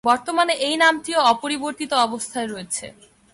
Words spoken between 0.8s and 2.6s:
নামটিও অপরিবর্তিত অবস্থায়